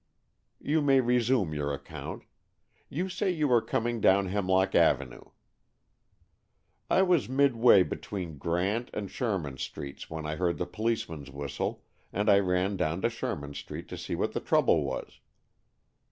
"You 0.59 0.81
may 0.81 0.99
resume 0.99 1.53
your 1.53 1.71
account. 1.71 2.23
You 2.89 3.07
say 3.07 3.29
you 3.29 3.47
were 3.47 3.61
coming 3.61 4.01
down 4.01 4.29
Hemlock 4.29 4.73
Avenue," 4.73 5.25
"I 6.89 7.03
was 7.03 7.29
midway 7.29 7.83
between 7.83 8.39
Grant 8.39 8.89
and 8.95 9.11
Sherman 9.11 9.57
Streets 9.59 10.09
when 10.09 10.25
I 10.25 10.37
heard 10.37 10.57
the 10.57 10.65
policeman's 10.65 11.29
whistle 11.29 11.83
and 12.11 12.31
I 12.31 12.39
ran 12.39 12.77
down 12.77 13.01
to 13.03 13.11
Sherman 13.11 13.53
Street 13.53 13.87
to 13.89 13.95
see 13.97 14.15
what 14.15 14.31
the 14.31 14.39
trouble 14.39 14.85
was." 14.85 15.19